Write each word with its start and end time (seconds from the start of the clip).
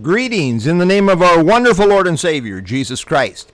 Greetings 0.00 0.66
in 0.66 0.78
the 0.78 0.86
name 0.86 1.10
of 1.10 1.20
our 1.20 1.44
wonderful 1.44 1.88
Lord 1.88 2.06
and 2.06 2.18
Savior, 2.18 2.62
Jesus 2.62 3.04
Christ. 3.04 3.52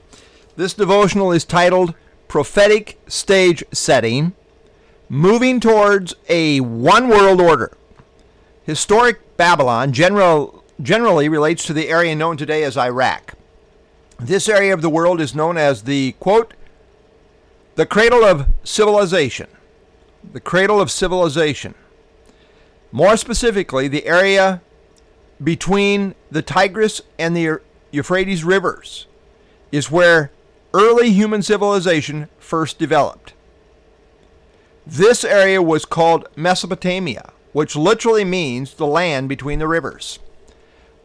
This 0.54 0.72
devotional 0.72 1.32
is 1.32 1.44
titled 1.44 1.94
Prophetic 2.28 2.96
Stage 3.08 3.64
Setting 3.72 4.34
Moving 5.08 5.58
Towards 5.58 6.14
a 6.28 6.60
One 6.60 7.08
World 7.08 7.40
Order. 7.40 7.76
Historic 8.62 9.36
Babylon 9.36 9.92
general, 9.92 10.62
generally 10.80 11.28
relates 11.28 11.64
to 11.64 11.72
the 11.72 11.88
area 11.88 12.14
known 12.14 12.36
today 12.36 12.62
as 12.62 12.76
Iraq. 12.76 13.34
This 14.20 14.48
area 14.48 14.72
of 14.72 14.80
the 14.80 14.90
world 14.90 15.20
is 15.20 15.34
known 15.34 15.58
as 15.58 15.82
the, 15.82 16.12
quote, 16.20 16.54
the 17.74 17.84
cradle 17.84 18.24
of 18.24 18.46
civilization. 18.62 19.48
The 20.32 20.40
cradle 20.40 20.80
of 20.80 20.92
civilization. 20.92 21.74
More 22.92 23.16
specifically, 23.16 23.88
the 23.88 24.06
area 24.06 24.62
between 25.42 26.14
the 26.30 26.42
Tigris 26.42 27.00
and 27.18 27.36
the 27.36 27.60
Euphrates 27.90 28.44
rivers 28.44 29.06
is 29.70 29.90
where 29.90 30.30
early 30.74 31.10
human 31.10 31.42
civilization 31.42 32.28
first 32.38 32.78
developed. 32.78 33.32
This 34.86 35.24
area 35.24 35.62
was 35.62 35.84
called 35.84 36.28
Mesopotamia, 36.34 37.32
which 37.52 37.76
literally 37.76 38.24
means 38.24 38.74
the 38.74 38.86
land 38.86 39.28
between 39.28 39.58
the 39.58 39.68
rivers. 39.68 40.18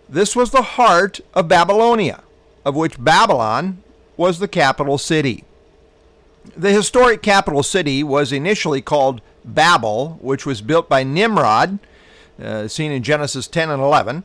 This 0.08 0.36
was 0.36 0.52
the 0.52 0.62
heart 0.62 1.20
of 1.34 1.48
Babylonia, 1.48 2.24
of 2.66 2.76
which 2.76 3.04
Babylon 3.04 3.84
was 4.16 4.40
the 4.40 4.48
capital 4.48 4.98
city. 4.98 5.44
The 6.56 6.72
historic 6.72 7.22
capital 7.22 7.64
city 7.64 8.04
was 8.04 8.32
initially 8.32 8.82
called 8.82 9.22
Babel, 9.46 10.18
which 10.22 10.46
was 10.46 10.62
built 10.62 10.90
by 10.90 11.04
Nimrod 11.04 11.80
uh, 12.42 12.68
seen 12.68 12.92
in 12.92 13.04
Genesis 13.04 13.48
10 13.48 13.70
and 13.70 13.82
11. 13.82 14.24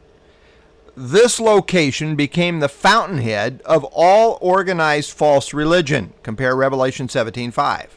This 0.96 1.38
location 1.38 2.16
became 2.16 2.58
the 2.58 2.68
fountainhead 2.68 3.62
of 3.64 3.84
all 3.92 4.36
organized 4.40 5.12
false 5.12 5.54
religion. 5.54 6.12
Compare 6.24 6.56
Revelation 6.56 7.06
17:5. 7.06 7.90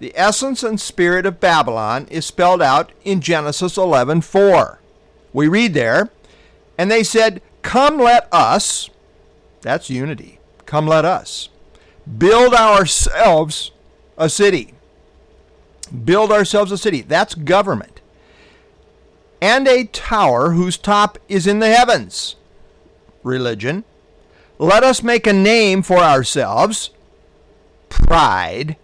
The 0.00 0.12
essence 0.16 0.64
and 0.64 0.80
spirit 0.80 1.24
of 1.24 1.38
Babylon 1.38 2.08
is 2.10 2.26
spelled 2.26 2.60
out 2.60 2.90
in 3.04 3.20
Genesis 3.20 3.76
11:4. 3.78 4.80
We 5.32 5.46
read 5.46 5.74
there, 5.74 6.10
and 6.76 6.90
they 6.90 7.04
said, 7.04 7.42
"Come 7.62 7.98
let 7.98 8.26
us, 8.32 8.90
that's 9.62 9.88
unity. 9.88 10.40
Come 10.64 10.88
let 10.88 11.04
us 11.04 11.48
build 12.18 12.54
ourselves 12.54 13.70
a 14.18 14.28
city." 14.28 14.74
Build 16.04 16.32
ourselves 16.32 16.72
a 16.72 16.78
city. 16.78 17.02
That's 17.02 17.36
government 17.36 17.95
and 19.46 19.68
a 19.68 19.84
tower 19.84 20.50
whose 20.50 20.76
top 20.76 21.18
is 21.28 21.46
in 21.46 21.60
the 21.60 21.72
heavens. 21.72 22.34
Religion. 23.22 23.84
Let 24.58 24.82
us 24.82 25.04
make 25.04 25.24
a 25.24 25.32
name 25.32 25.82
for 25.82 25.98
ourselves. 25.98 26.90
Pride. 27.88 28.74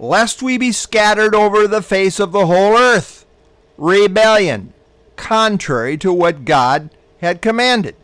Lest 0.00 0.42
we 0.42 0.58
be 0.58 0.72
scattered 0.72 1.36
over 1.36 1.68
the 1.68 1.82
face 1.82 2.18
of 2.18 2.32
the 2.32 2.46
whole 2.46 2.76
earth. 2.76 3.24
Rebellion. 3.78 4.72
Contrary 5.14 5.96
to 5.98 6.12
what 6.12 6.44
God 6.44 6.90
had 7.20 7.40
commanded. 7.40 7.94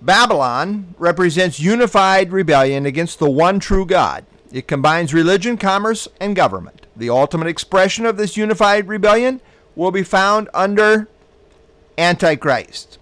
Babylon 0.00 0.94
represents 0.96 1.60
unified 1.60 2.32
rebellion 2.32 2.86
against 2.86 3.18
the 3.18 3.30
one 3.30 3.60
true 3.60 3.84
God. 3.84 4.24
It 4.54 4.68
combines 4.68 5.12
religion, 5.12 5.56
commerce, 5.56 6.06
and 6.20 6.36
government. 6.36 6.86
The 6.94 7.10
ultimate 7.10 7.48
expression 7.48 8.06
of 8.06 8.16
this 8.16 8.36
unified 8.36 8.86
rebellion 8.86 9.40
will 9.74 9.90
be 9.90 10.04
found 10.04 10.48
under 10.54 11.08
Antichrist. 11.98 12.98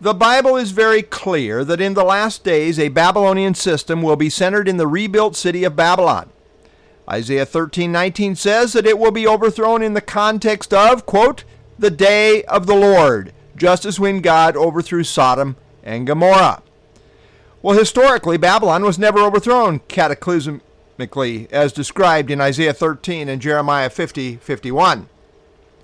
The 0.00 0.14
Bible 0.14 0.56
is 0.56 0.70
very 0.70 1.02
clear 1.02 1.62
that 1.62 1.82
in 1.82 1.92
the 1.92 2.04
last 2.04 2.42
days 2.42 2.78
a 2.78 2.88
Babylonian 2.88 3.52
system 3.54 4.00
will 4.00 4.16
be 4.16 4.30
centered 4.30 4.66
in 4.66 4.78
the 4.78 4.86
rebuilt 4.86 5.36
city 5.36 5.62
of 5.62 5.76
Babylon. 5.76 6.30
Isaiah 7.06 7.44
13:19 7.44 8.34
says 8.34 8.72
that 8.72 8.86
it 8.86 8.98
will 8.98 9.10
be 9.10 9.28
overthrown 9.28 9.82
in 9.82 9.92
the 9.92 10.00
context 10.00 10.72
of, 10.72 11.04
quote, 11.04 11.44
the 11.78 11.90
day 11.90 12.44
of 12.44 12.66
the 12.66 12.74
Lord, 12.74 13.34
just 13.54 13.84
as 13.84 14.00
when 14.00 14.22
God 14.22 14.56
overthrew 14.56 15.04
Sodom 15.04 15.56
and 15.84 16.06
Gomorrah. 16.06 16.62
Well, 17.60 17.76
historically, 17.76 18.38
Babylon 18.38 18.84
was 18.84 18.98
never 18.98 19.18
overthrown 19.18 19.80
cataclysm, 19.88 20.62
as 21.00 21.72
described 21.72 22.30
in 22.30 22.40
Isaiah 22.40 22.72
13 22.72 23.28
and 23.28 23.40
Jeremiah 23.40 23.88
50 23.88 24.36
51. 24.36 25.08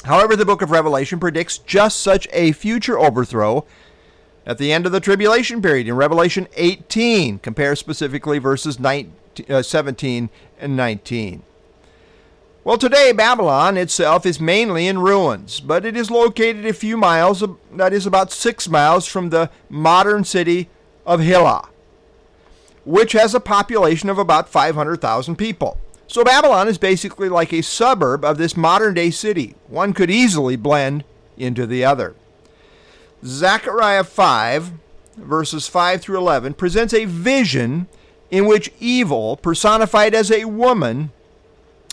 However, 0.05 0.37
the 0.37 0.45
book 0.45 0.61
of 0.61 0.71
Revelation 0.71 1.21
predicts 1.21 1.59
just 1.59 2.01
such 2.01 2.29
a 2.33 2.53
future 2.53 2.99
overthrow 2.99 3.65
at 4.45 4.59
the 4.59 4.73
end 4.73 4.87
of 4.87 4.93
the 4.93 5.01
tribulation 5.01 5.63
period 5.63 5.89
in 5.89 5.95
Revelation 5.95 6.49
18. 6.57 7.39
Compare 7.39 7.77
specifically 7.77 8.39
verses 8.39 8.79
19, 8.79 9.13
uh, 9.49 9.63
17 9.63 10.29
and 10.59 10.77
19. 10.77 11.43
Well, 12.65 12.77
today 12.77 13.13
Babylon 13.13 13.77
itself 13.77 14.27
is 14.27 14.41
mainly 14.41 14.87
in 14.87 14.99
ruins, 14.99 15.61
but 15.61 15.85
it 15.87 15.97
is 15.97 16.11
located 16.11 16.67
a 16.67 16.73
few 16.73 16.97
miles, 16.97 17.43
that 17.73 17.93
is 17.93 18.07
about 18.07 18.33
six 18.33 18.69
miles 18.69 19.07
from 19.07 19.31
the 19.31 19.51
modern 19.71 20.25
city 20.25 20.69
of 21.07 21.21
Hilla 21.21 21.69
which 22.84 23.12
has 23.12 23.34
a 23.34 23.41
population 23.41 24.09
of 24.09 24.19
about 24.19 24.49
500,000 24.49 25.37
people. 25.37 25.78
So 26.06 26.22
Babylon 26.22 26.69
is 26.69 26.78
basically 26.78 27.28
like 27.28 27.53
a 27.53 27.62
suburb 27.62 28.25
of 28.25 28.39
this 28.39 28.56
modern 28.56 28.95
day 28.95 29.11
city. 29.11 29.55
One 29.69 29.93
could 29.93 30.11
easily 30.11 30.56
blend 30.56 31.05
into 31.37 31.67
the 31.67 31.84
other. 31.84 32.15
Zechariah 33.25 34.05
5, 34.05 34.72
verses 35.17 35.67
5 35.67 36.03
through 36.03 36.19
11, 36.19 36.55
presents 36.55 36.93
a 36.93 37.06
vision 37.06 37.89
in 38.31 38.47
which 38.47 38.72
evil, 38.81 39.37
personified 39.37 40.15
as 40.15 40.31
a 40.31 40.45
woman, 40.45 41.11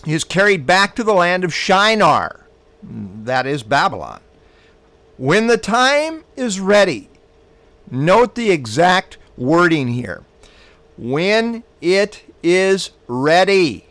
is 0.06 0.23
carried 0.23 0.66
back 0.66 0.96
to 0.96 1.03
the 1.03 1.13
land 1.13 1.44
of 1.44 1.53
Shinar, 1.53 2.47
that 2.84 3.46
is 3.46 3.63
Babylon. 3.63 4.19
When 5.18 5.47
the 5.47 5.58
time 5.58 6.23
is 6.35 6.59
ready, 6.59 7.09
note 7.90 8.35
the 8.35 8.52
exact 8.52 9.18
wording 9.38 9.90
here 9.90 10.23
when 10.97 11.63
it 11.81 12.24
is 12.44 12.91
ready. 13.07 13.85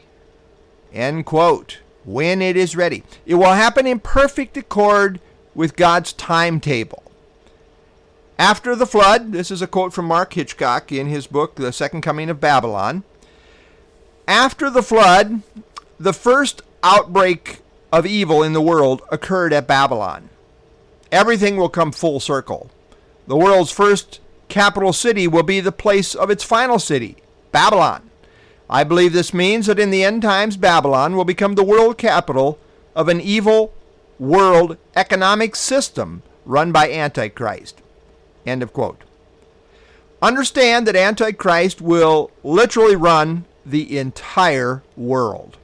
End 0.93 1.27
quote. 1.27 1.79
When 2.05 2.41
it 2.41 2.57
is 2.57 2.77
ready. 2.77 3.05
It 3.27 3.35
will 3.35 3.53
happen 3.53 3.87
in 3.87 4.01
perfect 4.01 4.57
accord 4.57 5.21
with 5.55 5.77
God's 5.77 6.13
timetable. 6.13 7.03
After 8.39 8.75
the 8.75 8.87
flood, 8.87 9.33
this 9.33 9.51
is 9.51 9.61
a 9.61 9.67
quote 9.67 9.93
from 9.93 10.07
Mark 10.07 10.33
Hitchcock 10.33 10.91
in 10.91 11.09
his 11.09 11.27
book, 11.27 11.57
The 11.57 11.73
Second 11.73 12.01
Coming 12.01 12.31
of 12.31 12.41
Babylon. 12.41 13.05
After 14.27 14.71
the 14.71 14.83
flood, 14.83 15.43
the 15.99 16.15
first 16.15 16.63
outbreak 16.83 17.61
of 17.93 18.07
evil 18.07 18.43
in 18.43 18.55
the 18.55 18.63
world 18.63 19.03
occurred 19.13 19.53
at 19.53 19.67
Babylon. 19.67 20.31
Everything 21.13 21.57
will 21.57 21.69
come 21.69 21.93
full 21.93 22.21
circle. 22.21 22.71
The 23.27 23.37
world's 23.37 23.73
first 23.73 24.21
capital 24.51 24.93
city 24.93 25.27
will 25.27 25.43
be 25.43 25.61
the 25.61 25.73
place 25.73 26.15
of 26.15 26.29
its 26.29 26.45
final 26.45 26.79
city, 26.79 27.17
Babylon. 27.53 28.11
I 28.69 28.85
believe 28.85 29.13
this 29.13 29.33
means 29.33 29.67
that 29.67 29.79
in 29.79 29.91
the 29.91 30.05
end 30.05 30.23
times, 30.23 30.57
Babylon 30.57 31.17
will 31.17 31.25
become 31.25 31.55
the 31.55 31.65
world 31.65 31.97
capital 31.97 32.59
of 32.95 33.09
an 33.09 33.21
evil 33.21 33.73
world 34.19 34.77
economic 34.95 35.57
system 35.57 36.23
run 36.45 36.71
by 36.71 36.91
Antichrist. 36.91 37.81
End 38.45 38.63
of 38.63 38.73
quote. 38.73 39.03
Understand 40.23 40.87
that 40.87 40.97
Antichrist 40.97 41.81
will 41.81 42.31
literally 42.45 42.97
run 42.97 43.45
the 43.65 43.99
entire 43.99 44.83
world. 44.97 45.57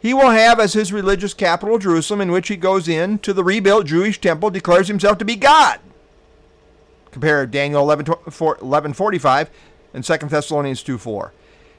He 0.00 0.12
will 0.12 0.30
have 0.30 0.58
as 0.58 0.72
his 0.72 0.92
religious 0.92 1.32
capital 1.32 1.78
Jerusalem, 1.78 2.20
in 2.20 2.32
which 2.32 2.48
he 2.48 2.56
goes 2.56 2.88
in 2.88 3.18
to 3.20 3.32
the 3.32 3.44
rebuilt 3.44 3.86
Jewish 3.86 4.20
temple, 4.20 4.50
declares 4.50 4.88
himself 4.88 5.16
to 5.18 5.24
be 5.24 5.36
God. 5.36 5.78
Compare 7.12 7.46
Daniel 7.46 7.82
11, 7.82 8.06
1145 8.06 9.50
and 9.94 10.02
2 10.02 10.16
Thessalonians 10.16 10.82
2 10.82 10.98
4. 10.98 11.32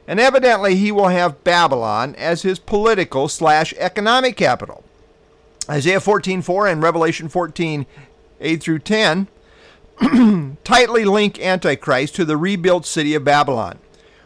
And 0.08 0.20
evidently 0.20 0.76
he 0.76 0.92
will 0.92 1.08
have 1.08 1.44
Babylon 1.44 2.16
as 2.16 2.44
his 2.44 2.60
political 2.60 3.28
slash 3.28 3.74
economic 3.78 4.38
capital. 4.38 4.84
Isaiah 5.70 6.00
14:4 6.00 6.72
and 6.72 6.84
Revelation 6.84 7.30
14 7.30 7.86
8 8.42 8.62
through 8.62 8.80
10 8.80 9.28
tightly 10.64 11.06
link 11.06 11.40
Antichrist 11.40 12.16
to 12.16 12.26
the 12.26 12.36
rebuilt 12.36 12.86
city 12.86 13.16
of 13.16 13.24
Babylon, 13.24 13.80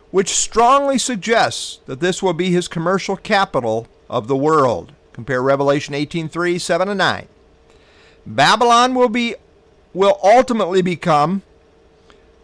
which 0.10 0.30
strongly 0.30 0.98
suggests 0.98 1.80
that 1.86 2.00
this 2.00 2.24
will 2.24 2.34
be 2.34 2.50
his 2.50 2.68
commercial 2.68 3.16
capital 3.16 3.88
of 4.10 4.28
the 4.28 4.36
world. 4.36 4.94
Compare 5.14 5.44
Revelation 5.44 5.94
18:3, 5.94 6.60
7 6.60 6.90
and 6.90 6.98
9. 6.98 7.28
Babylon 8.26 8.96
will 8.96 9.10
be 9.10 9.36
will 9.98 10.20
ultimately 10.24 10.82
become 10.82 11.42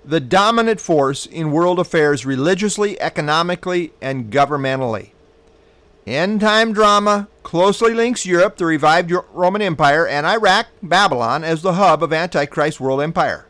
the 0.03 0.19
dominant 0.19 0.81
force 0.81 1.25
in 1.25 1.51
world 1.51 1.79
affairs 1.79 2.25
religiously, 2.25 2.99
economically, 2.99 3.93
and 4.01 4.31
governmentally. 4.31 5.11
End 6.05 6.41
time 6.41 6.73
drama 6.73 7.27
closely 7.43 7.93
links 7.93 8.25
Europe, 8.25 8.57
the 8.57 8.65
revived 8.65 9.13
Roman 9.31 9.61
Empire, 9.61 10.05
and 10.05 10.25
Iraq, 10.25 10.67
Babylon, 10.81 11.43
as 11.43 11.61
the 11.61 11.73
hub 11.73 12.03
of 12.03 12.11
Antichrist 12.11 12.81
world 12.81 13.01
empire. 13.01 13.45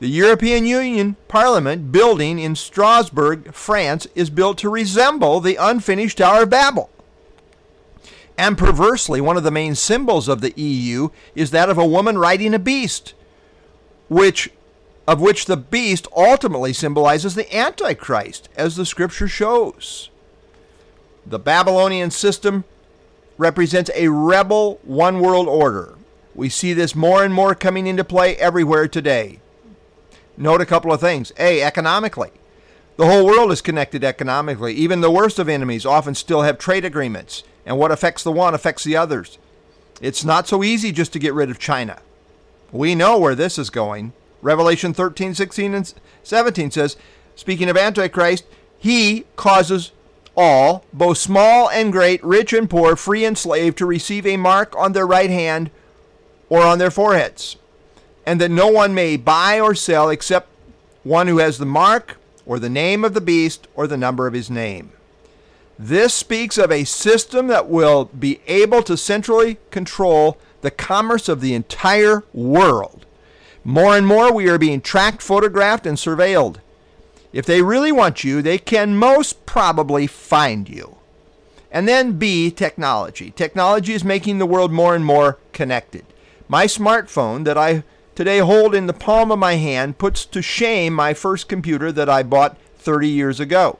The 0.00 0.08
European 0.08 0.66
Union 0.66 1.16
Parliament 1.28 1.92
building 1.92 2.40
in 2.40 2.56
Strasbourg, 2.56 3.54
France, 3.54 4.08
is 4.16 4.30
built 4.30 4.58
to 4.58 4.68
resemble 4.68 5.38
the 5.38 5.56
unfinished 5.56 6.18
Tower 6.18 6.42
of 6.42 6.50
Babel. 6.50 6.90
And 8.38 8.56
perversely, 8.58 9.20
one 9.20 9.36
of 9.36 9.44
the 9.44 9.50
main 9.50 9.74
symbols 9.74 10.28
of 10.28 10.40
the 10.40 10.52
EU 10.60 11.10
is 11.34 11.50
that 11.50 11.68
of 11.68 11.78
a 11.78 11.86
woman 11.86 12.18
riding 12.18 12.54
a 12.54 12.58
beast, 12.58 13.14
which 14.08 14.50
of 15.06 15.20
which 15.20 15.46
the 15.46 15.56
beast 15.56 16.06
ultimately 16.16 16.72
symbolizes 16.72 17.34
the 17.34 17.54
Antichrist, 17.54 18.48
as 18.56 18.76
the 18.76 18.86
scripture 18.86 19.26
shows. 19.26 20.10
The 21.26 21.40
Babylonian 21.40 22.10
system 22.10 22.64
represents 23.36 23.90
a 23.94 24.08
rebel 24.08 24.78
one 24.84 25.20
world 25.20 25.48
order. 25.48 25.96
We 26.34 26.48
see 26.48 26.72
this 26.72 26.94
more 26.94 27.24
and 27.24 27.34
more 27.34 27.54
coming 27.54 27.86
into 27.86 28.04
play 28.04 28.36
everywhere 28.36 28.88
today. 28.88 29.40
Note 30.36 30.60
a 30.60 30.66
couple 30.66 30.92
of 30.92 31.00
things. 31.00 31.32
A, 31.38 31.62
economically. 31.62 32.30
The 32.96 33.06
whole 33.06 33.26
world 33.26 33.52
is 33.52 33.60
connected 33.60 34.04
economically. 34.04 34.74
Even 34.74 35.00
the 35.00 35.10
worst 35.10 35.38
of 35.38 35.48
enemies 35.48 35.86
often 35.86 36.14
still 36.14 36.42
have 36.42 36.58
trade 36.58 36.84
agreements, 36.84 37.42
and 37.64 37.78
what 37.78 37.92
affects 37.92 38.22
the 38.22 38.32
one 38.32 38.54
affects 38.54 38.84
the 38.84 38.96
others. 38.96 39.38
It's 40.00 40.24
not 40.24 40.48
so 40.48 40.64
easy 40.64 40.92
just 40.92 41.12
to 41.12 41.18
get 41.18 41.34
rid 41.34 41.50
of 41.50 41.58
China. 41.58 42.00
We 42.72 42.94
know 42.94 43.18
where 43.18 43.34
this 43.34 43.58
is 43.58 43.70
going. 43.70 44.12
Revelation 44.40 44.92
13, 44.92 45.34
16, 45.34 45.74
and 45.74 45.94
17 46.22 46.70
says, 46.70 46.96
speaking 47.36 47.68
of 47.68 47.76
Antichrist, 47.76 48.44
he 48.78 49.24
causes 49.36 49.92
all, 50.36 50.84
both 50.92 51.18
small 51.18 51.70
and 51.70 51.92
great, 51.92 52.24
rich 52.24 52.52
and 52.52 52.68
poor, 52.68 52.96
free 52.96 53.24
and 53.24 53.36
slave, 53.38 53.76
to 53.76 53.86
receive 53.86 54.26
a 54.26 54.36
mark 54.36 54.74
on 54.76 54.92
their 54.92 55.06
right 55.06 55.30
hand 55.30 55.70
or 56.48 56.62
on 56.62 56.78
their 56.78 56.90
foreheads, 56.90 57.56
and 58.26 58.40
that 58.40 58.50
no 58.50 58.68
one 58.68 58.94
may 58.94 59.16
buy 59.16 59.60
or 59.60 59.74
sell 59.74 60.08
except 60.08 60.48
one 61.04 61.28
who 61.28 61.38
has 61.38 61.58
the 61.58 61.66
mark 61.66 62.16
or 62.44 62.58
the 62.58 62.70
name 62.70 63.04
of 63.04 63.14
the 63.14 63.20
beast 63.20 63.68
or 63.74 63.86
the 63.86 63.96
number 63.96 64.26
of 64.26 64.34
his 64.34 64.50
name. 64.50 64.92
This 65.78 66.14
speaks 66.14 66.58
of 66.58 66.70
a 66.70 66.84
system 66.84 67.46
that 67.48 67.68
will 67.68 68.06
be 68.06 68.40
able 68.46 68.82
to 68.82 68.96
centrally 68.96 69.58
control 69.70 70.38
the 70.60 70.70
commerce 70.70 71.28
of 71.28 71.40
the 71.40 71.54
entire 71.54 72.24
world. 72.32 73.06
More 73.64 73.96
and 73.96 74.06
more, 74.06 74.32
we 74.32 74.48
are 74.48 74.58
being 74.58 74.80
tracked, 74.80 75.22
photographed, 75.22 75.86
and 75.86 75.96
surveilled. 75.96 76.58
If 77.32 77.46
they 77.46 77.62
really 77.62 77.92
want 77.92 78.24
you, 78.24 78.42
they 78.42 78.58
can 78.58 78.96
most 78.96 79.46
probably 79.46 80.06
find 80.06 80.68
you. 80.68 80.96
And 81.70 81.88
then 81.88 82.18
B, 82.18 82.50
technology. 82.50 83.30
Technology 83.30 83.94
is 83.94 84.04
making 84.04 84.38
the 84.38 84.46
world 84.46 84.72
more 84.72 84.94
and 84.94 85.04
more 85.04 85.38
connected. 85.52 86.04
My 86.48 86.66
smartphone 86.66 87.44
that 87.44 87.56
I 87.56 87.84
today 88.14 88.38
hold 88.38 88.74
in 88.74 88.86
the 88.86 88.92
palm 88.92 89.32
of 89.32 89.38
my 89.38 89.54
hand 89.54 89.96
puts 89.96 90.26
to 90.26 90.42
shame 90.42 90.92
my 90.92 91.14
first 91.14 91.48
computer 91.48 91.90
that 91.92 92.10
I 92.10 92.22
bought 92.22 92.58
30 92.76 93.08
years 93.08 93.40
ago. 93.40 93.78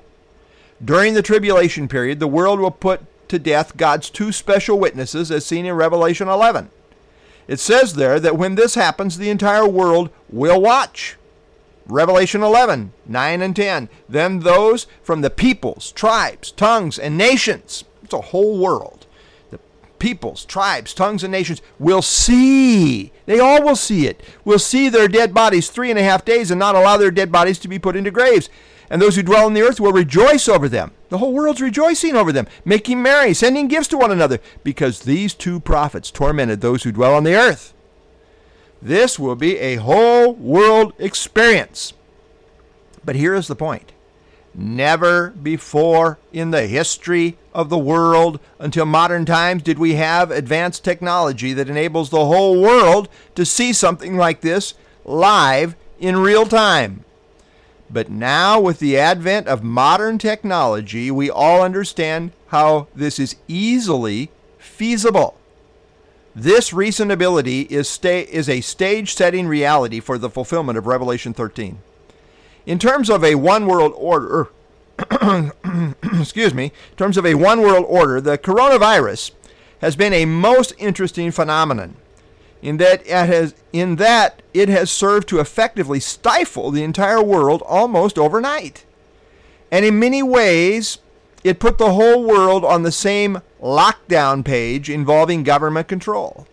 During 0.85 1.15
the 1.15 1.23
tribulation 1.23 1.87
period, 1.87 2.19
the 2.19 2.27
world 2.27 2.59
will 2.59 2.73
put 2.73 3.03
to 3.29 3.39
death 3.39 3.77
God's 3.77 4.11
two 4.11 4.33
special 4.33 4.79
witnesses 4.79 5.31
as 5.31 5.47
seen 5.47 5.65
in 5.65 5.75
Revelation 5.75 6.29
11. 6.29 6.71
It 7.47 7.61
says 7.61 7.95
there 7.95 8.19
that 8.21 8.37
when 8.37 8.57
this 8.57 8.75
happens, 8.75 9.19
the 9.19 9.31
entire 9.31 9.67
world 9.67 10.11
will 10.29 10.61
watch. 10.61 11.17
Revelation 11.87 12.43
11, 12.43 12.93
9 13.07 13.43
and 13.43 13.57
10. 13.57 13.89
Then 14.09 14.41
those 14.41 14.87
from 15.03 15.21
the 15.21 15.31
peoples, 15.31 15.93
tribes, 15.93 16.51
tongues, 16.53 16.99
and 16.99 17.17
nations, 17.17 17.85
it's 18.03 18.13
a 18.13 18.21
whole 18.21 18.59
world. 18.59 19.02
Peoples, 20.03 20.45
tribes, 20.45 20.95
tongues, 20.95 21.23
and 21.23 21.31
nations 21.31 21.63
will 21.79 22.03
see, 22.03 23.13
they 23.25 23.39
all 23.39 23.63
will 23.63 23.77
see 23.77 24.09
it, 24.09 24.21
will 24.45 24.59
see 24.59 24.89
their 24.89 25.07
dead 25.07 25.33
bodies 25.33 25.71
three 25.71 25.91
and 25.91 25.99
a 25.99 26.03
half 26.03 26.25
days 26.25 26.51
and 26.51 26.59
not 26.59 26.75
allow 26.75 26.97
their 26.97 27.13
dead 27.13 27.31
bodies 27.31 27.57
to 27.61 27.69
be 27.69 27.79
put 27.79 27.95
into 27.95 28.11
graves. 28.11 28.51
And 28.91 29.01
those 29.01 29.15
who 29.15 29.23
dwell 29.23 29.47
on 29.47 29.55
the 29.55 29.63
earth 29.63 29.79
will 29.79 29.93
rejoice 29.93 30.49
over 30.49 30.69
them. 30.69 30.91
The 31.11 31.19
whole 31.19 31.33
world's 31.33 31.61
rejoicing 31.61 32.17
over 32.17 32.33
them, 32.33 32.49
making 32.65 33.01
merry, 33.01 33.33
sending 33.33 33.69
gifts 33.69 33.87
to 33.89 33.97
one 33.97 34.11
another, 34.11 34.41
because 34.65 35.03
these 35.03 35.35
two 35.35 35.61
prophets 35.61 36.11
tormented 36.11 36.63
those 36.63 36.83
who 36.83 36.91
dwell 36.91 37.15
on 37.15 37.23
the 37.23 37.37
earth. 37.37 37.73
This 38.83 39.21
will 39.21 39.37
be 39.37 39.57
a 39.59 39.77
whole 39.77 40.35
world 40.35 40.95
experience. 40.99 41.93
But 43.05 43.15
here 43.15 43.35
is 43.35 43.47
the 43.47 43.55
point 43.55 43.92
never 44.55 45.31
before 45.31 46.19
in 46.33 46.51
the 46.51 46.67
history 46.67 47.37
of 47.55 47.69
the 47.69 47.79
world 47.79 48.41
until 48.59 48.87
modern 48.87 49.25
times 49.25 49.63
did 49.63 49.79
we 49.79 49.95
have 49.95 50.31
advanced 50.31 50.85
technology 50.85 51.53
that 51.53 51.69
enables 51.69 52.11
the 52.11 52.27
whole 52.27 52.61
world 52.61 53.09
to 53.35 53.45
see 53.45 53.73
something 53.73 54.17
like 54.17 54.41
this 54.41 54.75
live 55.05 55.75
in 55.99 56.17
real 56.17 56.47
time. 56.47 57.05
But 57.91 58.11
now, 58.11 58.59
with 58.59 58.79
the 58.79 58.99
advent 58.99 59.47
of 59.49 59.63
modern 59.63 60.17
technology, 60.17 61.11
we 61.11 61.29
all 61.29 61.63
understand 61.63 62.33
how 62.47 62.89
this 62.95 63.19
is 63.19 63.37
easily 63.49 64.31
feasible. 64.59 65.37
This 66.35 66.73
recent 66.73 67.13
ability 67.13 67.63
is, 67.63 67.89
sta- 67.89 68.27
is 68.31 68.49
a 68.49 68.63
stage 68.63 69.15
setting 69.15 69.47
reality 69.47 70.01
for 70.01 70.17
the 70.17 70.31
fulfillment 70.31 70.79
of 70.79 70.87
Revelation 70.87 71.35
13. 71.35 71.79
In 72.67 72.79
terms 72.79 73.11
of 73.11 73.25
a 73.25 73.35
one 73.35 73.67
world 73.67 73.93
order, 73.97 74.49
excuse 76.21 76.55
me, 76.55 76.67
in 76.67 76.97
terms 76.97 77.17
of 77.17 77.27
a 77.27 77.35
one 77.35 77.61
world 77.61 77.85
order, 77.89 78.21
the 78.21 78.39
coronavirus 78.39 79.33
has 79.81 79.97
been 79.97 80.13
a 80.13 80.25
most 80.25 80.73
interesting 80.79 81.31
phenomenon 81.31 81.97
in 82.63 82.77
that 82.77 83.03
it 83.03 83.09
has 83.09 83.55
in 83.73 83.97
that 83.97 84.41
it 84.55 84.69
has 84.69 84.91
served 84.91 85.29
to 85.29 85.41
effectively 85.41 85.99
stifle 85.99 86.71
the 86.71 86.85
entire 86.85 87.23
world 87.23 87.63
almost 87.67 88.17
overnight. 88.17 88.85
And 89.71 89.85
in 89.85 89.99
many 89.99 90.23
ways, 90.23 90.99
it 91.43 91.59
put 91.59 91.79
the 91.79 91.93
whole 91.93 92.23
world 92.23 92.65
on 92.65 92.83
the 92.83 92.93
same 92.93 93.43
lockdown 93.61 94.45
page 94.45 94.89
involving 94.89 95.43
government 95.43 95.89
control. 95.89 96.47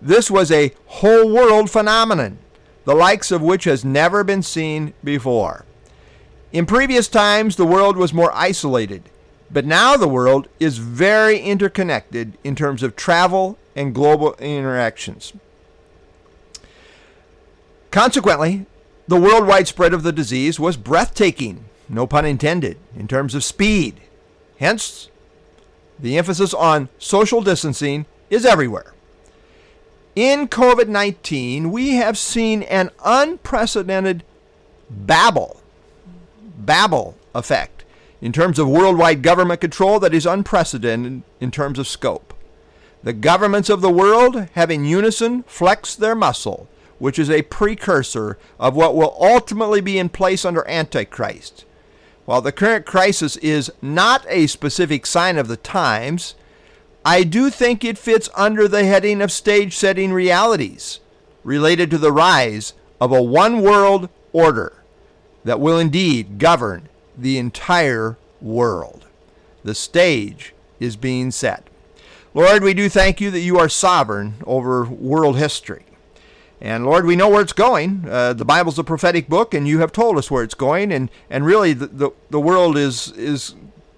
This 0.00 0.30
was 0.30 0.50
a 0.50 0.72
whole 0.86 1.30
world 1.30 1.70
phenomenon, 1.70 2.38
the 2.84 2.94
likes 2.94 3.30
of 3.30 3.42
which 3.42 3.64
has 3.64 3.84
never 3.84 4.24
been 4.24 4.42
seen 4.42 4.94
before. 5.02 5.64
In 6.52 6.66
previous 6.66 7.08
times, 7.08 7.56
the 7.56 7.66
world 7.66 7.96
was 7.96 8.12
more 8.12 8.32
isolated, 8.34 9.04
but 9.50 9.64
now 9.64 9.96
the 9.96 10.08
world 10.08 10.48
is 10.58 10.78
very 10.78 11.38
interconnected 11.38 12.36
in 12.42 12.56
terms 12.56 12.82
of 12.82 12.96
travel 12.96 13.58
and 13.76 13.94
global 13.94 14.34
interactions. 14.34 15.32
Consequently, 17.90 18.66
the 19.08 19.20
worldwide 19.20 19.68
spread 19.68 19.92
of 19.92 20.02
the 20.02 20.12
disease 20.12 20.60
was 20.60 20.76
breathtaking, 20.76 21.64
no 21.88 22.06
pun 22.06 22.24
intended, 22.24 22.78
in 22.96 23.08
terms 23.08 23.34
of 23.34 23.42
speed 23.42 24.00
Hence, 24.60 25.08
the 25.98 26.18
emphasis 26.18 26.52
on 26.52 26.90
social 26.98 27.40
distancing 27.40 28.04
is 28.28 28.44
everywhere. 28.44 28.92
In 30.16 30.48
COVID 30.48 30.88
19, 30.88 31.70
we 31.70 31.90
have 31.94 32.18
seen 32.18 32.62
an 32.64 32.90
unprecedented 33.04 34.24
Babel, 34.90 35.60
Babel 36.58 37.16
effect 37.32 37.84
in 38.20 38.32
terms 38.32 38.58
of 38.58 38.68
worldwide 38.68 39.22
government 39.22 39.60
control 39.60 40.00
that 40.00 40.12
is 40.12 40.26
unprecedented 40.26 41.22
in 41.40 41.50
terms 41.50 41.78
of 41.78 41.86
scope. 41.86 42.34
The 43.02 43.12
governments 43.12 43.70
of 43.70 43.80
the 43.80 43.90
world 43.90 44.48
have 44.52 44.70
in 44.70 44.84
unison 44.84 45.44
flexed 45.44 46.00
their 46.00 46.14
muscle, 46.14 46.68
which 46.98 47.18
is 47.18 47.30
a 47.30 47.42
precursor 47.42 48.36
of 48.58 48.74
what 48.74 48.94
will 48.94 49.16
ultimately 49.18 49.80
be 49.80 49.98
in 49.98 50.08
place 50.08 50.44
under 50.44 50.68
Antichrist. 50.68 51.64
While 52.26 52.42
the 52.42 52.52
current 52.52 52.84
crisis 52.84 53.36
is 53.38 53.72
not 53.80 54.26
a 54.28 54.48
specific 54.48 55.06
sign 55.06 55.38
of 55.38 55.48
the 55.48 55.56
times, 55.56 56.34
I 57.04 57.24
do 57.24 57.50
think 57.50 57.84
it 57.84 57.98
fits 57.98 58.28
under 58.34 58.68
the 58.68 58.84
heading 58.84 59.22
of 59.22 59.32
stage 59.32 59.76
setting 59.76 60.12
realities 60.12 61.00
related 61.44 61.90
to 61.90 61.98
the 61.98 62.12
rise 62.12 62.74
of 63.00 63.12
a 63.12 63.22
one 63.22 63.62
world 63.62 64.08
order 64.32 64.82
that 65.44 65.60
will 65.60 65.78
indeed 65.78 66.38
govern 66.38 66.88
the 67.16 67.38
entire 67.38 68.18
world. 68.40 69.06
The 69.64 69.74
stage 69.74 70.54
is 70.78 70.96
being 70.96 71.30
set. 71.30 71.68
Lord, 72.34 72.62
we 72.62 72.74
do 72.74 72.88
thank 72.88 73.20
you 73.20 73.30
that 73.30 73.40
you 73.40 73.58
are 73.58 73.68
sovereign 73.68 74.34
over 74.44 74.84
world 74.84 75.36
history. 75.36 75.84
And 76.60 76.84
Lord, 76.84 77.06
we 77.06 77.16
know 77.16 77.28
where 77.28 77.40
it's 77.40 77.54
going. 77.54 78.06
Uh, 78.08 78.34
the 78.34 78.44
Bible's 78.44 78.78
a 78.78 78.84
prophetic 78.84 79.28
book, 79.28 79.54
and 79.54 79.66
you 79.66 79.80
have 79.80 79.92
told 79.92 80.18
us 80.18 80.30
where 80.30 80.44
it's 80.44 80.54
going. 80.54 80.92
And, 80.92 81.10
and 81.30 81.44
really, 81.44 81.72
the, 81.72 81.86
the, 81.86 82.10
the 82.28 82.40
world 82.40 82.76
is, 82.76 83.12
is 83.12 83.54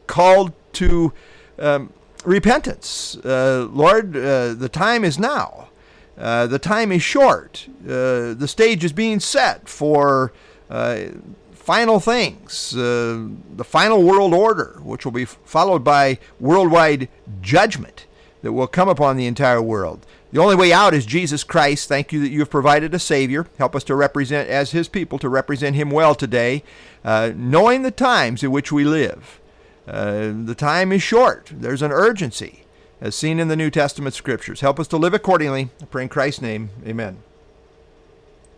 called 0.06 0.52
to 0.74 1.12
um, 1.58 1.92
repentance. 2.24 3.16
Uh, 3.16 3.68
Lord, 3.70 4.16
uh, 4.16 4.54
the 4.54 4.68
time 4.68 5.04
is 5.04 5.18
now. 5.18 5.68
Uh, 6.18 6.46
the 6.46 6.58
time 6.58 6.92
is 6.92 7.02
short. 7.02 7.66
Uh, 7.84 8.34
the 8.34 8.46
stage 8.46 8.84
is 8.84 8.92
being 8.92 9.18
set 9.18 9.68
for, 9.68 10.32
uh, 10.70 11.04
final 11.52 12.00
things, 12.00 12.76
uh, 12.76 13.26
the 13.56 13.64
final 13.64 14.02
world 14.02 14.34
order, 14.34 14.78
which 14.82 15.04
will 15.04 15.12
be 15.12 15.24
followed 15.24 15.82
by 15.82 16.18
worldwide 16.38 17.08
judgment 17.40 18.06
that 18.42 18.52
will 18.52 18.66
come 18.66 18.88
upon 18.88 19.16
the 19.16 19.26
entire 19.26 19.62
world. 19.62 20.04
The 20.32 20.40
only 20.40 20.56
way 20.56 20.72
out 20.72 20.94
is 20.94 21.06
Jesus 21.06 21.44
Christ. 21.44 21.88
Thank 21.88 22.12
you 22.12 22.20
that 22.20 22.30
you 22.30 22.40
have 22.40 22.50
provided 22.50 22.94
a 22.94 22.98
Savior. 22.98 23.46
Help 23.58 23.76
us 23.76 23.84
to 23.84 23.94
represent, 23.94 24.48
as 24.48 24.72
His 24.72 24.88
people, 24.88 25.18
to 25.18 25.28
represent 25.28 25.76
Him 25.76 25.90
well 25.90 26.14
today, 26.14 26.62
knowing 27.04 27.82
the 27.82 27.90
times 27.90 28.42
in 28.42 28.50
which 28.50 28.72
we 28.72 28.84
live. 28.84 29.41
Uh, 29.86 30.32
the 30.44 30.54
time 30.56 30.92
is 30.92 31.02
short. 31.02 31.50
There's 31.52 31.82
an 31.82 31.92
urgency, 31.92 32.64
as 33.00 33.14
seen 33.14 33.40
in 33.40 33.48
the 33.48 33.56
New 33.56 33.70
Testament 33.70 34.14
scriptures. 34.14 34.60
Help 34.60 34.78
us 34.78 34.88
to 34.88 34.96
live 34.96 35.14
accordingly. 35.14 35.70
I 35.80 35.86
pray 35.86 36.04
in 36.04 36.08
Christ's 36.08 36.42
name. 36.42 36.70
Amen. 36.86 37.18